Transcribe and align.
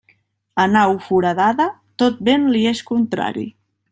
A 0.63 0.63
nau 0.75 0.93
foradada, 1.09 1.69
tot 2.03 2.25
vent 2.31 2.49
li 2.57 2.65
és 2.73 2.83
contrari. 2.93 3.49